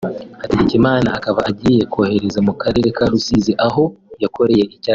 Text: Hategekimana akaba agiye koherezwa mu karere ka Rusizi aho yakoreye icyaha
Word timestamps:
Hategekimana 0.41 1.09
akaba 1.17 1.39
agiye 1.49 1.83
koherezwa 1.93 2.39
mu 2.47 2.53
karere 2.61 2.87
ka 2.97 3.05
Rusizi 3.11 3.53
aho 3.67 3.83
yakoreye 4.23 4.65
icyaha 4.75 4.89